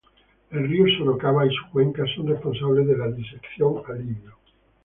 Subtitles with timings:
[0.49, 4.31] El río Sorocaba y su cuenca son responsables de la disección alivio.